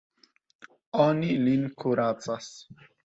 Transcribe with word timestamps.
Oni 1.03 1.29
lin 1.49 1.67
kuracas. 1.85 2.49